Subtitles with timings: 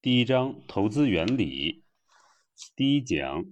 [0.00, 1.82] 第一章投资原理，
[2.76, 3.44] 第一讲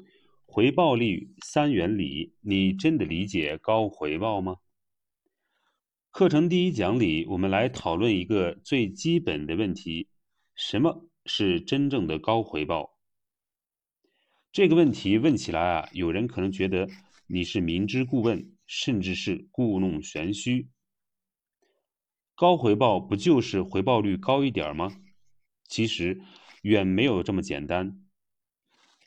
[0.47, 4.59] 回报率三原理，你真的理解高回报吗？
[6.13, 10.07] 课程第一讲里，我们来讨论一个最基本的问题：
[10.55, 12.97] 什么是真正的高回报？
[14.53, 16.89] 这个问题问起来啊，有人可能觉得
[17.27, 20.69] 你是明知故问，甚至是故弄玄虚。
[22.37, 24.97] 高回报不就是回报率高一点吗？
[25.69, 26.21] 其实
[26.63, 28.03] 远没有这么简单。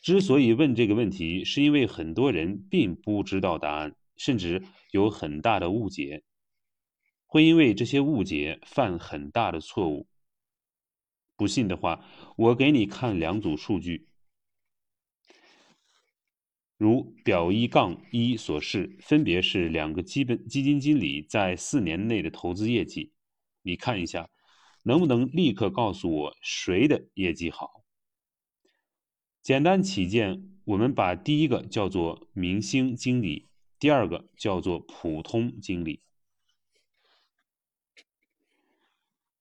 [0.01, 6.23] 之所以问这个问题，是因为很多人并不知道答案，甚至有很大的误解，
[7.25, 10.07] 会因为这些误解犯很大的错误。
[11.35, 12.05] 不信的话，
[12.37, 14.07] 我给你看两组数据，
[16.77, 23.11] 如表一杠一所示，分别是两个基本基金经理在四年内的投资业绩，
[23.63, 24.29] 你看一下。
[24.89, 27.83] 能不能立刻告诉我谁的业绩好？
[29.43, 36.01] 简单起见，我们把第一个叫做明星经理，第二个叫做普通经理。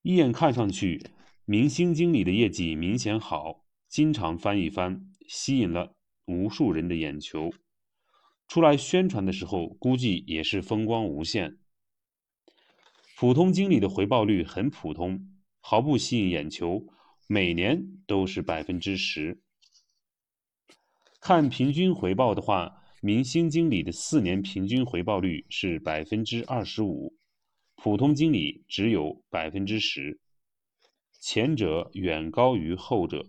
[0.03, 1.13] 一眼看上去，
[1.47, 5.95] 明星经理的业绩明显好，经常翻一番，吸引了
[6.27, 7.51] 无数人的眼球。
[8.47, 11.57] 出来宣传的时候，估计也是风光无限。
[13.17, 15.38] 普通经理的回报率很普通，
[15.71, 16.87] 毫不吸引眼球，
[17.27, 19.43] 每年都是百分之十。
[21.21, 27.19] 看平均回报的话，明星经理的四年平均回报率是百分之二十五，
[27.77, 30.19] 普通经理只有百分之十，
[31.21, 33.27] 前者远高于后者。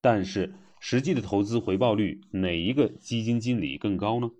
[0.00, 4.30] 但是实际的投资回报率，哪一个基金经理更高呢？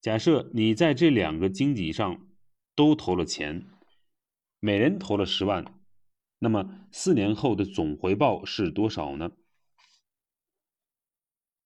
[0.00, 2.24] 假设你在这两个经理上
[2.76, 3.64] 都投了钱，
[4.60, 5.64] 每人投了十万，
[6.38, 9.32] 那么四年后的总回报是多少呢？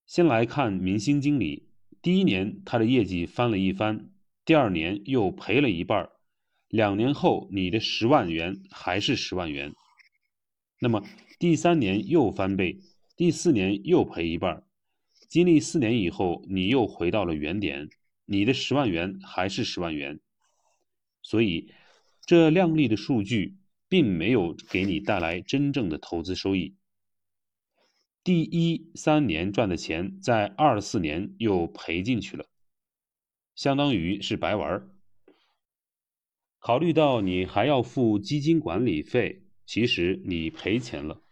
[0.06, 1.68] 先来看明星经理，
[2.00, 4.08] 第一年他的业绩翻了一番，
[4.44, 6.08] 第二年又赔了一半，
[6.68, 9.74] 两年后你的十万元还是十万元，
[10.78, 11.02] 那么
[11.40, 12.80] 第三年又翻倍，
[13.16, 14.64] 第四年又赔一半，
[15.28, 17.90] 经历四年以后，你又回到了原点。
[18.26, 20.20] 你的十万元还是十万元，
[21.22, 21.72] 所以
[22.24, 23.58] 这靓丽的数据
[23.88, 26.76] 并没有给你带来真正的投资收益。
[28.22, 32.46] 第一三年赚的钱，在二四年又赔进去了，
[33.54, 34.90] 相当于是白玩儿。
[36.58, 41.22] 考虑到你还要付基金管理费，其实你赔钱了。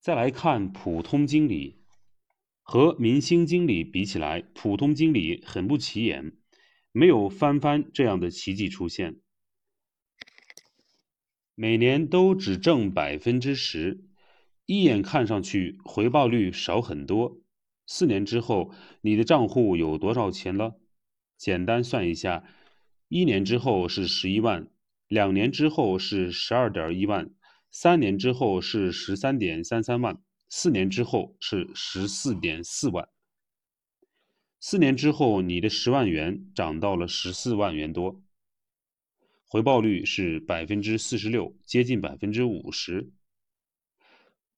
[0.00, 1.76] 再来看普通经理。
[2.70, 6.36] 和明星经理比起来，普通经理很不起眼，
[6.92, 9.16] 没有翻番这样的奇迹出现。
[11.54, 14.04] 每年都只挣百分之十，
[14.66, 17.40] 一眼看上去回报率少很多。
[17.86, 20.78] 四年之后，你的账户有多少钱了？
[21.36, 22.44] 简单算一下，
[23.08, 24.68] 一年之后是十一万，
[25.08, 27.30] 两年之后是十二点一万，
[27.70, 30.22] 三年之后是十三点三三万。
[30.50, 33.06] 四年之后是十四点四万，
[34.60, 38.20] 四年之后你的十万元涨到了十四万元多，
[39.46, 43.12] 回报率是百分之四十六，接近百分之五十，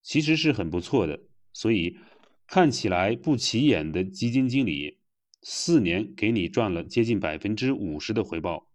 [0.02, 1.20] 其实是很不错的。
[1.52, 1.98] 所以
[2.46, 4.98] 看起来不起眼的基金经理，
[5.42, 8.72] 四年给你赚了接近百分之五十的回报，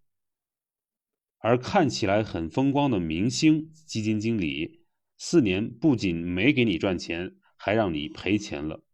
[1.40, 4.84] 而看起来很风光的明星基金经理。
[5.18, 8.85] 四年不仅没给你赚钱，还让你赔钱了。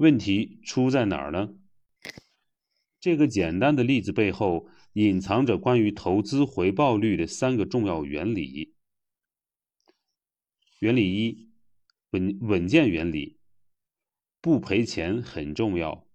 [0.00, 1.54] 问题出在哪儿呢？
[2.98, 8.74] 这个简单的例子背后隐藏着关于投资回报率的三个重要原理。
[10.78, 11.50] 原理一：
[12.12, 13.36] 稳稳健原理，
[14.40, 16.08] 不赔钱很重要。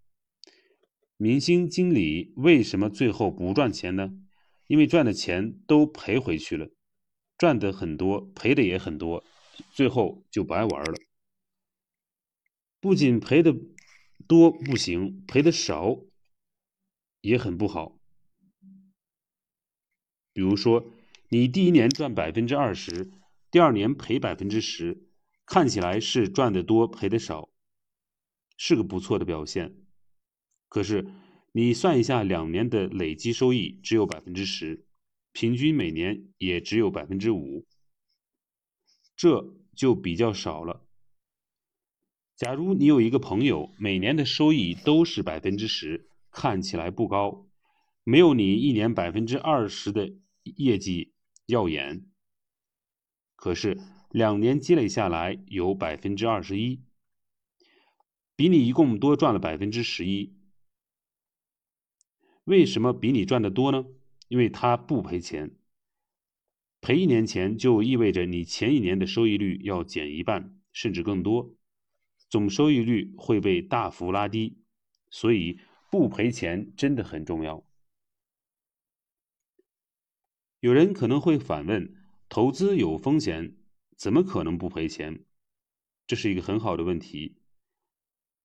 [1.17, 4.17] 明星经理为什么最后不赚钱呢？
[4.66, 6.72] 因为赚的钱都赔回去了。
[7.37, 9.23] 赚的很多，赔的也很多，
[9.72, 10.96] 最后就白玩了。
[12.79, 13.55] 不仅赔的
[14.27, 15.99] 多不行，赔的少
[17.22, 17.99] 也很不好。
[20.33, 20.85] 比如说，
[21.29, 23.11] 你第一年赚百分之二十，
[23.49, 25.07] 第二年赔百分之十，
[25.45, 27.49] 看起来是赚的多，赔的少，
[28.57, 29.75] 是个不错的表现。
[30.67, 31.07] 可是
[31.51, 34.85] 你算一下，两年的累积收益只有百分之十。
[35.31, 37.66] 平均每年也只有百分之五，
[39.17, 40.84] 这就比较少了。
[42.35, 47.47] 假如你有一个朋友，每年的收益都是百分之十，看起来不高，
[48.03, 51.14] 没有你一年百分之二十的业绩
[51.46, 52.05] 耀眼，
[53.37, 53.79] 可是
[54.11, 56.84] 两年积累下来有百分之二十一，
[58.35, 60.35] 比你一共多赚了百分之十一。
[62.43, 63.85] 为什么比你赚的多呢？
[64.28, 65.55] 因为他不赔钱。
[66.82, 71.55] 赔一年钱就意味着你前一年的收益率要减一半，甚至更多，
[72.29, 74.61] 总收益率会被大幅拉低。
[75.09, 77.63] 所以不赔钱真的很重要。
[80.59, 81.95] 有人可能会反问：
[82.27, 83.55] 投资有风险，
[83.95, 85.23] 怎么可能不赔钱？
[86.07, 87.37] 这是一个很好的问题。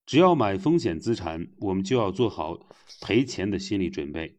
[0.06, 2.68] 只要买风险资产，我们就要做好
[3.00, 4.38] 赔钱的心理准备。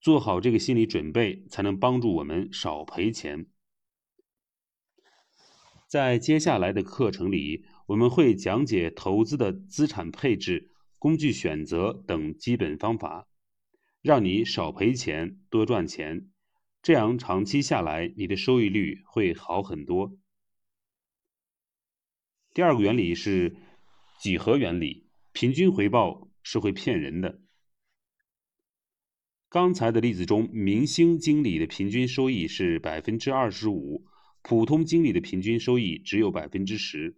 [0.00, 3.46] 做好这个心理准备，才能帮助我们少赔钱。
[5.88, 13.26] 在接下来的课程里，我们会讲解投资的资产配置、工具选择等基本方法，
[14.02, 16.28] 让你少赔钱，多赚钱。
[16.82, 20.18] 这样长期下来，你的收益率会好很多。
[22.52, 23.56] 第二个原理是
[24.20, 27.40] 几何原理，平均回报是会骗人的。
[29.48, 34.04] 刚才的例子中，明星经理的平均收益是百分之二十五，
[34.42, 37.16] 普通经理的平均收益只有百分之十。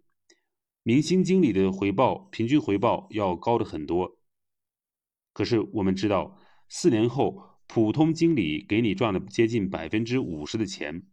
[0.83, 4.17] 明星经理的回报平均回报要高的很多。
[5.33, 6.37] 可是我们知道，
[6.67, 7.49] 四年后。
[7.73, 11.03] 普通经理给你赚了接近百分之五十的钱，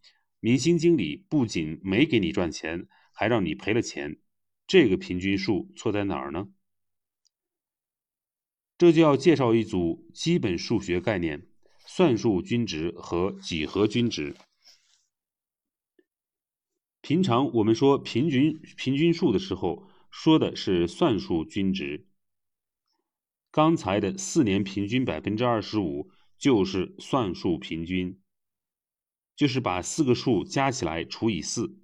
[0.41, 4.19] 明星经理不仅没给你赚钱，还让你赔了钱。
[4.67, 6.49] 这个平均数错在哪儿呢？
[8.76, 11.47] 这就要介绍一组基本数学概念：
[11.87, 14.35] 算术均值和几何均值。
[17.09, 22.07] 平常我们说平均平均数的时候，说的是算术均值。
[23.51, 26.11] 刚才的四年平均百分之二十五。
[26.37, 28.21] 就是算术平均，
[29.35, 31.81] 就是把四个数加起来除以四。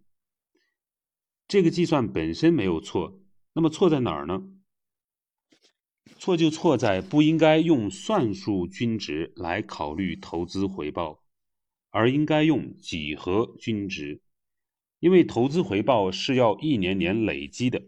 [1.48, 3.20] 这个计算本身没有错，
[3.54, 4.44] 那么错在哪儿呢？
[6.18, 11.24] 错就错在不应该用算术均值来考虑投资回报，
[11.88, 14.22] 而应该用几何均值，
[15.04, 17.82] 因为投资回报是要一年年累积的，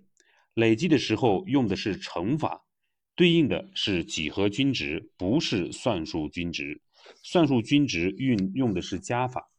[0.52, 2.66] 累积的时候用的是乘法。
[3.14, 6.82] 对应的是几何均值，不是算术均值。
[7.22, 9.50] 算术均值运用的是加法。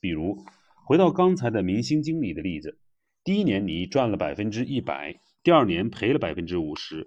[0.00, 0.44] 比如，
[0.84, 2.80] 回到刚才的明星经理的例子，
[3.22, 7.06] 第一年你赚了百分之一百，第二年赔了百分之五十。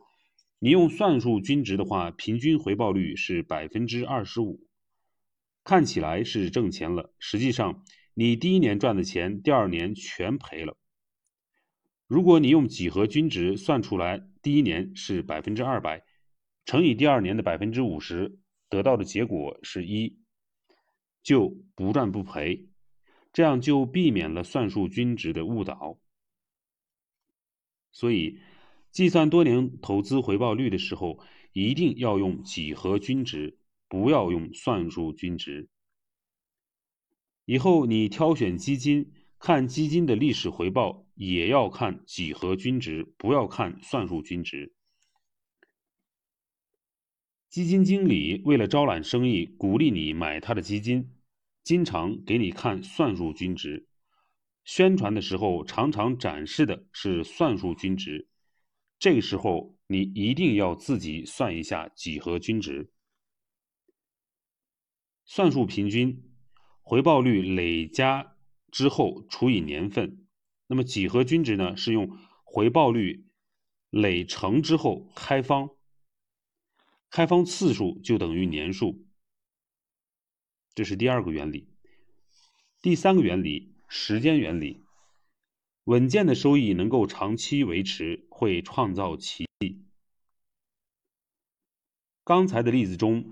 [0.60, 4.62] 你用算术均值的话，平均回报率是百分之二十五，
[5.66, 7.83] 看起来是挣钱了，实际上
[8.14, 10.78] 你第一年赚的钱，第二年全赔了。
[12.08, 16.04] 如果你用几何均值算出来，第一年是百分之二百，
[16.66, 20.18] 乘以第二年的百分之五十，得到的结果是一，
[21.22, 22.68] 就不赚不赔，
[23.32, 26.00] 这样就避免了算术均值的误导。
[27.92, 28.40] 所以，
[28.92, 31.20] 计算多年投资回报率的时候，
[31.54, 33.58] 一定要用几何均值，
[33.88, 35.70] 不要用算术均值。
[37.50, 39.12] 以后你挑选基金。
[39.40, 44.75] 看基金的历史回报也要看几何均值，不要看算术均值。
[47.50, 51.16] 基金经理为了招揽生意，鼓励你买他的基金，
[51.64, 53.88] 经常给你看算术均值。
[54.66, 58.28] 宣传的时候常常展示的是算术均值，
[59.00, 62.92] 这个时候你一定要自己算一下几何均值。
[65.24, 66.29] 算术平均
[66.90, 68.36] 回报率累加。
[68.72, 70.26] 之后除以年份，
[70.66, 71.78] 那么几何均值呢？
[71.78, 73.28] 是用回报率
[73.92, 75.69] 累乘之后开方，
[77.12, 79.06] 开方次数就等于年数。
[80.74, 81.69] 这是第二个原理。
[82.81, 84.84] 第三个原理，时间原理。
[85.84, 89.86] 稳健的收益能够长期维持，会创造奇迹。
[92.24, 93.31] 刚才的例子中，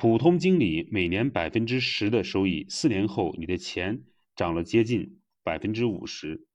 [0.00, 4.02] 普通经理每年百分之十的收益，四年后你的钱。
[4.34, 6.46] 涨了接近百分之五十，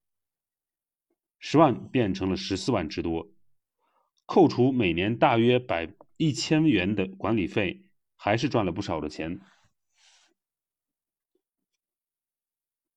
[1.38, 3.32] 十万变成了十四万之多，
[4.26, 7.86] 扣除每年大约百一千元的管理费，
[8.16, 9.40] 还是赚了不少的钱。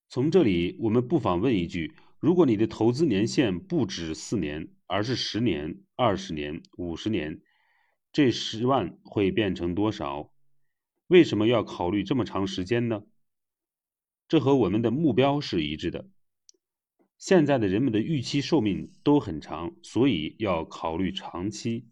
[0.09, 7.43] 从这里，我们不妨问一句：如果你的投资年限不止四年，而是十年、二十年、五十年，
[8.11, 10.33] 这十万会变成多少？
[11.08, 13.02] 为什么要考虑这么长时间呢？
[14.28, 16.08] 这和我们的目标是一致的。
[17.16, 21.88] 现在的人们的预期寿命都很长，所以要考虑长期。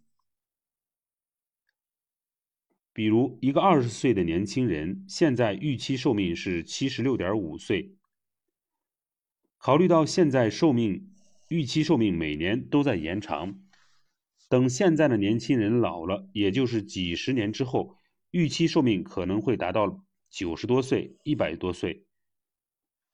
[2.92, 7.96] 比如，一个二十岁的年轻人，现在预期寿命是七十六点五岁。
[9.56, 11.10] 考虑到现在寿命
[11.48, 13.58] 预期寿命每年都在延长，
[14.48, 17.96] 等现在的年轻人老了，也就是几十年之后，
[18.30, 22.06] 预期寿命可能会达到九十多岁、一百多岁。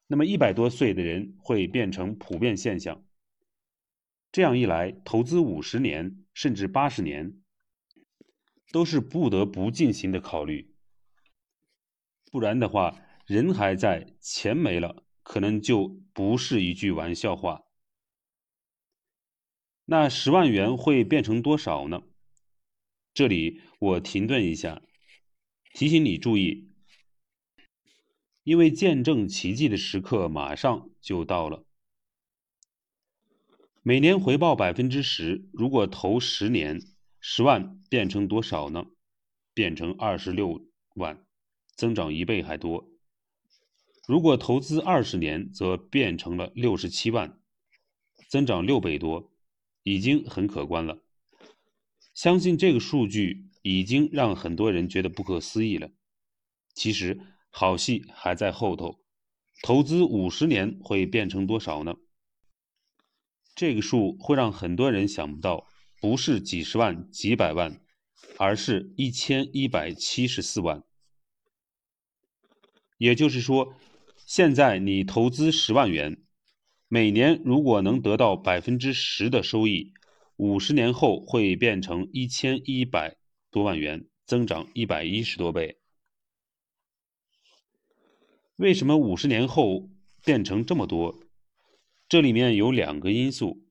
[0.07, 3.05] 那么，一百多岁的人会变成普遍现象。
[4.31, 7.39] 这样一来，投资五十年甚至八十年。
[8.71, 10.75] 都是不得不进行的考虑，
[12.31, 17.65] 不然的话，人还在，钱没了，可能就不是一句玩笑话。
[19.85, 22.03] 那十万元会变成多少呢？
[23.13, 24.81] 这里我停顿一下，
[25.73, 26.71] 提醒你注意，
[28.45, 31.65] 因为见证奇迹的时刻马上就到了。
[33.83, 36.81] 每年回报百分之十，如果投十年。
[37.25, 38.87] 十万变成多少呢？
[39.55, 41.25] 变成二十六万，
[41.77, 42.91] 增长一倍还多。
[44.09, 47.39] 如果投资二十年，则变成了六十七万，
[48.29, 49.33] 增长六倍多，
[49.85, 51.01] 已经很可观了。
[52.13, 55.91] 相信这个数据已经让很多人觉得不可思议了。
[56.75, 59.01] 其实好戏还在后头。
[59.63, 61.95] 投资五十年会变成多少呢？
[63.55, 65.67] 这个数会让很多人想不到。
[66.01, 67.81] 不是几十万、几百万，
[68.37, 70.83] 而是一千一百七十四万。
[72.99, 73.77] 也就是说，
[74.27, 76.25] 现在你投资十万元，
[76.89, 79.93] 每年如果能得到百分之十的收益，
[80.35, 83.17] 五十年后会变成一千一百
[83.53, 85.79] 多万元，增长一百一十多倍。
[88.57, 89.89] 为什么五十年后
[90.25, 91.15] 变成这么多？
[92.09, 93.65] 这里面有两个因素。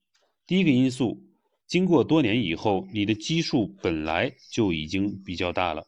[0.47, 1.27] 第一个因素。
[1.67, 5.87] 经过多年以后，你的基数本来就已经比较大了。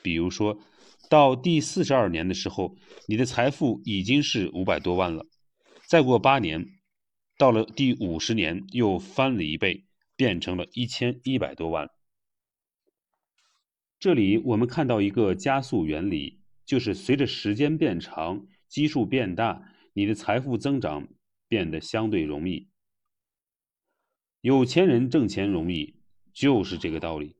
[0.00, 0.58] 比如说，
[1.10, 2.74] 到第四十二年的时候，
[3.06, 5.26] 你的财富已经是五百多万了。
[5.86, 6.64] 再过八年，
[7.36, 9.84] 到了第五十年又翻了一倍，
[10.16, 11.90] 变成了一千一百多万。
[13.98, 21.08] 这里我们看到一个加速原理，就是随着时间变长，基数变大，你的财富增长
[21.48, 22.68] 变得相对容易。
[24.40, 25.96] 有钱人挣钱容易，
[26.32, 27.34] 就是这个道理。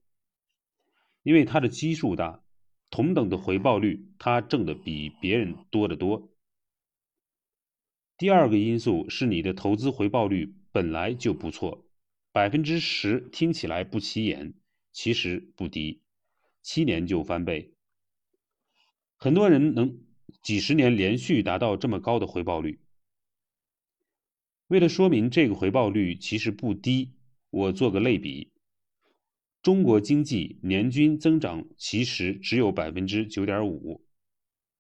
[1.23, 2.43] 因为他的基数大，
[2.91, 6.35] 同等的回报率，他挣的比别人多得多。
[8.17, 11.87] 第二个因素是你的投资回报率本来就不错，
[12.33, 14.55] 百分之十听起来不起眼，
[14.91, 16.03] 其实不低，
[16.63, 17.73] 七年就翻倍。
[19.17, 20.01] 很多人能
[20.43, 22.81] 几十年连续达到这么高的回报率。
[24.69, 27.15] 为了说明这个回报率其实不低，
[27.51, 28.53] 我做个类比：
[29.63, 34.05] 中国经济年均增长其实只有百分之九点五，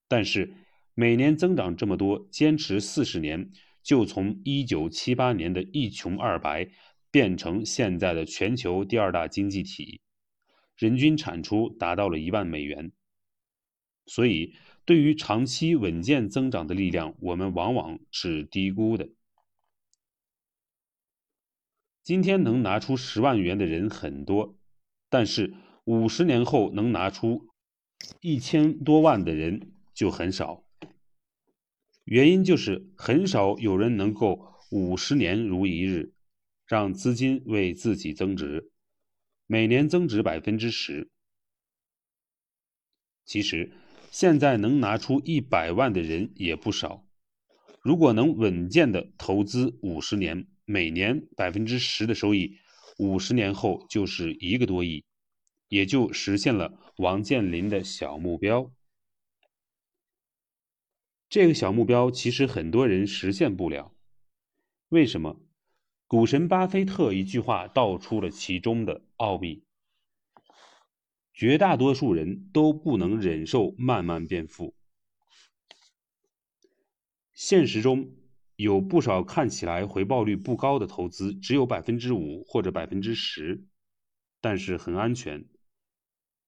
[0.07, 0.53] 但是
[0.95, 3.51] 每年增长这么多，坚持四十年，
[3.83, 6.69] 就从一九七八年的一穷二白
[7.11, 10.03] 变成现在的全球第二大经济体，
[10.79, 12.93] 人均产出达到了一万美元。
[14.07, 14.55] 所以，
[14.87, 19.11] 对于长期稳健增长的力量，我们往往是低估的。
[22.03, 24.57] 今天能拿出十万元的人很多，
[25.11, 25.53] 但是
[25.85, 27.49] 五十年后能拿出
[28.23, 30.65] 一千多万的人就很少。
[32.05, 36.15] 原因就是很少有人能够五十年如一日，
[36.67, 38.71] 让资金为自己增值，
[39.49, 41.11] 每年增值百分之十。
[43.25, 43.73] 其实
[44.13, 47.05] 现在能拿出一百万的人也不少，
[47.83, 50.47] 如果能稳健的投资五十年。
[50.71, 52.59] 每年百分之十的收益，
[52.99, 55.03] 五十年后就是一个多亿，
[55.69, 58.71] 也就实现了王健林的小目标。
[61.31, 63.95] 这个小目标其实很多人实现不了，
[64.91, 65.41] 为什么？
[66.09, 69.63] 股神巴菲特一句话道出了其中的奥秘：
[71.33, 74.75] 绝大多数人都不能忍受慢慢变富。
[77.33, 78.15] 现实中。
[78.57, 83.65] 有不少看起来回报率不高的投资，只有百分之五或者百分之十，
[84.41, 85.45] 但是很安全。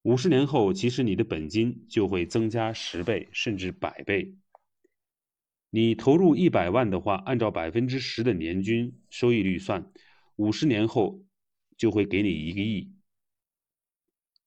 [0.03, 4.35] 五十年后，其实你的本金就会增加十倍甚至百倍。
[5.71, 9.93] 你投入一百万的话，按照百分之十的年均收益率算，
[10.37, 11.25] 五十年后
[11.77, 12.93] 就会给你一个亿。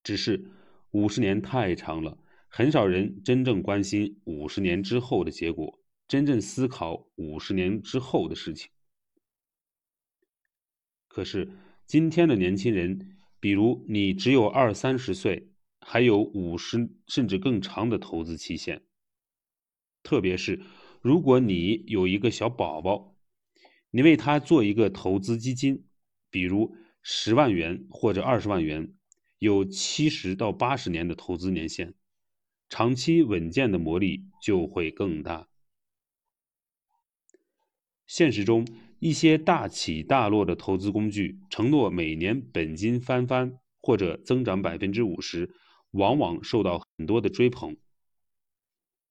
[0.03, 0.51] 只是
[0.91, 2.17] 五十年太长了，
[2.49, 5.79] 很少人真正关心五十年之后的结果。
[6.05, 8.69] 真正思考五十年之后的事情。
[11.07, 11.49] 可是
[11.87, 15.49] 今天的年轻人，比如你只有二三十岁，
[15.79, 18.83] 还有五十甚至更长的投资期限。
[20.03, 20.61] 特别是
[21.03, 23.13] 如果你有一个小宝宝，
[23.91, 25.85] 你为他做一个投资基金，
[26.29, 28.95] 比如十万元或者二十万元，
[29.37, 31.93] 有七十到八十年的投资年限，
[32.69, 35.49] 长期稳健的魔力就会更大。
[38.07, 38.65] 现实中，
[38.99, 45.53] 一些大起大落的投资工具承诺每年本金翻番或者增长百分之五十，
[45.91, 47.75] 往往受到很多的追捧。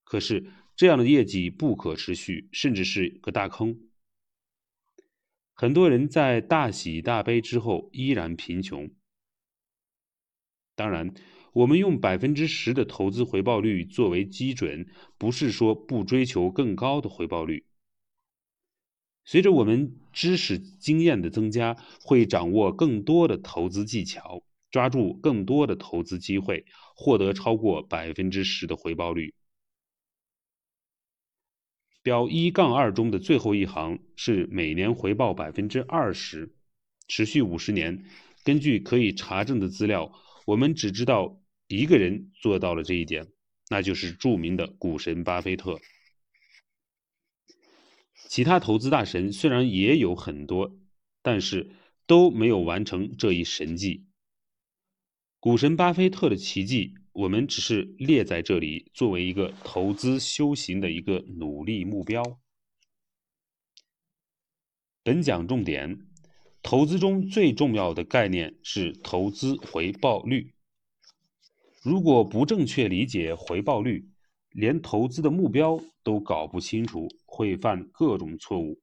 [0.05, 3.79] 可是，这样的业绩不可持续，甚至是个大坑。
[5.55, 8.91] 很多人在大喜大悲之后依然贫穷。
[10.75, 11.15] 当然，
[11.53, 14.89] 我们用百分之十的投资回报率作为基准，
[15.19, 17.67] 不是说不追求更高的回报率。
[19.25, 26.65] 随着我们知识经验的增加，会掌握更多的投资技巧，抓住更多的投资机会，
[26.97, 29.35] 获得超过百分之十的回报率。
[32.03, 36.53] 表一杠二中的最后一行是每年回报百分之二十，
[37.07, 38.05] 持续五十年。
[38.45, 40.13] 根据可以查证的资料，
[40.47, 43.29] 我们只知道一个人做到了这一点，
[43.71, 45.79] 那就是著名的股神巴菲特。
[48.29, 50.77] 其他投资大神虽然也有很多，
[51.23, 51.71] 但是
[52.07, 54.07] 都没有完成这一神迹。
[55.43, 62.23] 股神巴菲特的奇迹，我们只是列在这里，作为一个投资修行的一个努力目标。
[65.03, 66.07] 本讲重点：
[66.63, 70.55] 投资中最重要的概念是投资回报率。
[71.83, 74.09] 如果不正确理解回报率，
[74.51, 78.81] 连投资的目标都搞不清楚，会犯各种错误。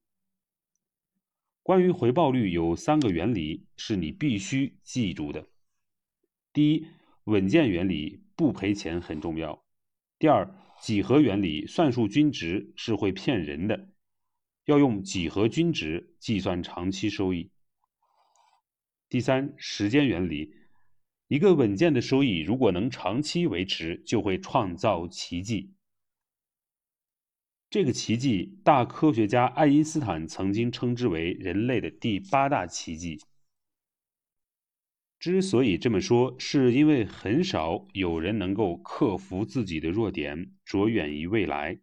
[1.62, 5.46] 关于回报率，有三个原理是你必须记住的：
[6.52, 6.86] 第一，
[7.24, 9.62] 稳健原理，不赔钱很重要；
[10.18, 13.90] 第二，几何原理，算术均值是会骗人的，
[14.64, 17.50] 要用几何均值计算长期收益；
[19.08, 20.54] 第三，时间原理。
[21.28, 25.74] 一个稳健的收益，如果能长期维持，就会创造奇迹。
[27.70, 33.20] 这个奇迹，大科学家爱因斯坦曾经称之为人类的第八大奇迹。
[35.20, 41.78] 之所以这么说，是因为很少有人能够克服自己的弱点，着眼于未来。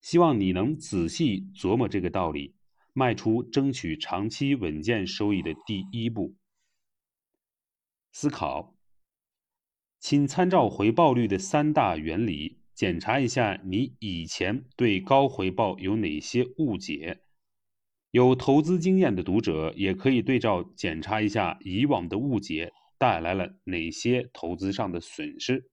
[0.00, 2.54] 希望你能仔细琢磨这个道理，
[2.92, 6.36] 迈出争取长期稳健收益的第一步。
[8.12, 8.76] 思考，
[9.98, 17.20] 请参照回报率的三大原理，检查一下你以前对高回报有哪些误解。
[18.16, 25.70] 有投资经验的读者也可以对照检查一下以往的误解带来了哪些投资上的损失。